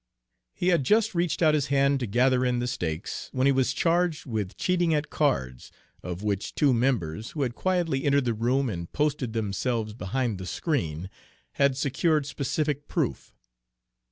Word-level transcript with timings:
He 0.55 0.69
had 0.69 0.83
just 0.83 1.13
reached 1.13 1.43
out 1.43 1.53
his 1.53 1.67
hand 1.67 1.99
to 1.99 2.07
gather 2.07 2.43
in 2.43 2.57
the 2.57 2.65
stakes, 2.65 3.29
when 3.33 3.45
he 3.45 3.51
was 3.53 3.71
charged 3.71 4.25
with 4.25 4.57
cheating 4.57 4.95
at 4.95 5.11
cards, 5.11 5.71
of 6.01 6.23
which 6.23 6.55
two 6.55 6.73
members, 6.73 7.29
who 7.37 7.43
had 7.43 7.53
quietly 7.53 8.03
entered 8.03 8.25
the 8.25 8.33
room 8.33 8.67
and 8.67 8.91
posted 8.91 9.33
themselves 9.33 9.93
behind 9.93 10.39
the 10.39 10.47
screen, 10.47 11.07
had 11.51 11.77
secured 11.77 12.25
specific 12.25 12.87
proof. 12.87 13.35